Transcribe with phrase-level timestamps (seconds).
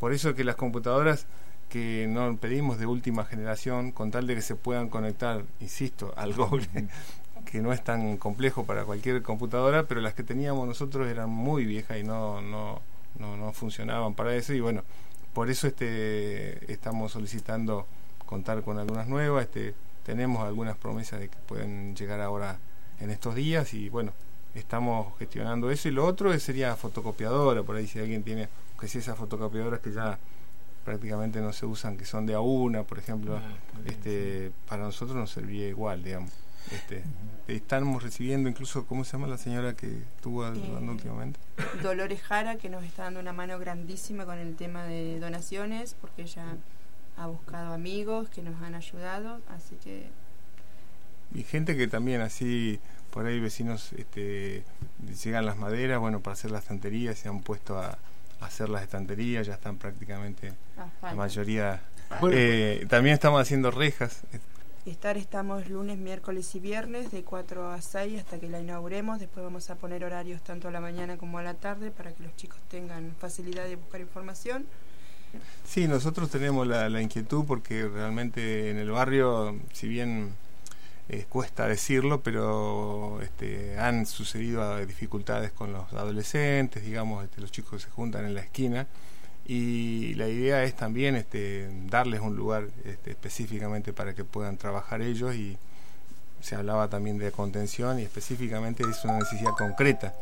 [0.00, 1.26] por eso que las computadoras
[1.68, 6.34] que no pedimos de última generación, con tal de que se puedan conectar, insisto, al
[6.34, 6.68] Google,
[7.44, 11.64] que no es tan complejo para cualquier computadora, pero las que teníamos nosotros eran muy
[11.64, 12.80] viejas y no, no,
[13.18, 14.52] no, no funcionaban para eso.
[14.52, 14.82] Y bueno,
[15.32, 17.86] por eso este, estamos solicitando
[18.24, 19.44] contar con algunas nuevas.
[19.44, 19.74] Este,
[20.04, 22.58] tenemos algunas promesas de que pueden llegar ahora
[23.00, 24.12] en estos días y bueno,
[24.54, 25.88] estamos gestionando eso.
[25.88, 29.92] Y lo otro sería fotocopiadora, por ahí si alguien tiene, que si esas fotocopiadoras que
[29.92, 30.18] ya
[30.84, 33.42] prácticamente no se usan, que son de a una, por ejemplo, ah,
[33.86, 36.32] este, para nosotros nos serviría igual, digamos.
[36.70, 37.02] Este,
[37.48, 41.38] Estamos recibiendo incluso, ¿cómo se llama la señora que estuvo ayudando últimamente?
[41.82, 46.22] Dolores Jara, que nos está dando una mano grandísima con el tema de donaciones, porque
[46.22, 46.56] ella
[47.16, 50.08] ha buscado amigos que nos han ayudado, así que...
[51.34, 54.64] Y gente que también así, por ahí vecinos, este,
[55.24, 57.98] llegan las maderas, bueno, para hacer las estanterías, se han puesto a,
[58.40, 60.52] hacer las estanterías, ya están prácticamente
[61.02, 61.82] la mayoría.
[62.30, 64.22] Eh, también estamos haciendo rejas.
[64.84, 69.18] Estar estamos lunes, miércoles y viernes de 4 a 6 hasta que la inauguremos.
[69.18, 72.22] Después vamos a poner horarios tanto a la mañana como a la tarde para que
[72.22, 74.66] los chicos tengan facilidad de buscar información.
[75.64, 80.34] Sí, nosotros tenemos la, inquietud porque realmente en el barrio, si bien
[81.08, 87.72] eh, cuesta decirlo, pero este, han sucedido dificultades con los adolescentes, digamos, este, los chicos
[87.72, 88.86] que se juntan en la esquina.
[89.46, 95.02] Y la idea es también este, darles un lugar este, específicamente para que puedan trabajar
[95.02, 95.56] ellos y
[96.40, 100.14] se hablaba también de contención y específicamente es una necesidad concreta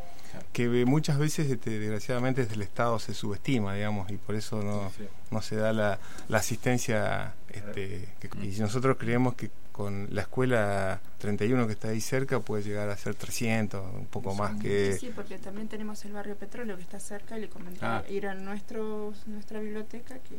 [0.53, 4.91] que muchas veces este, desgraciadamente desde el Estado se subestima digamos y por eso no,
[5.31, 5.99] no se da la,
[6.29, 12.01] la asistencia este, que, y nosotros creemos que con la escuela 31 que está ahí
[12.01, 14.93] cerca puede llegar a ser 300, un poco más que...
[14.93, 18.05] Sí, porque también tenemos el barrio Petróleo que está cerca y le comenté ah.
[18.09, 20.37] ir a nuestro, nuestra biblioteca que...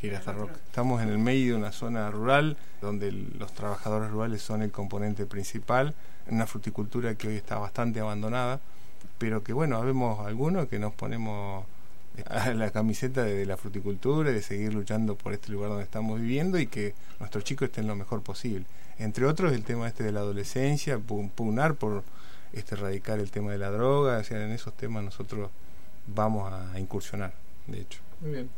[0.00, 0.12] Que ir.
[0.12, 5.26] Estamos en el medio de una zona rural donde los trabajadores rurales son el componente
[5.26, 5.94] principal,
[6.26, 8.60] en una fruticultura que hoy está bastante abandonada,
[9.18, 11.64] pero que bueno, vemos algunos que nos ponemos
[12.28, 16.20] a la camiseta de, la fruticultura y de seguir luchando por este lugar donde estamos
[16.20, 18.66] viviendo y que nuestros chicos estén lo mejor posible.
[18.98, 22.02] Entre otros el tema este de la adolescencia, pugnar por
[22.52, 25.50] este erradicar el tema de la droga, o sea, en esos temas nosotros
[26.06, 27.32] vamos a incursionar,
[27.66, 28.00] de hecho.
[28.20, 28.50] Muy bien.